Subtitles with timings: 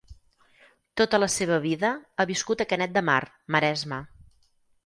[1.01, 3.21] Tota la seva vida ha viscut a Canet de Mar,
[3.57, 4.01] Maresme.